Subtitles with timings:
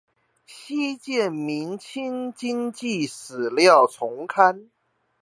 [0.47, 4.71] 稀見明清經濟史料叢刊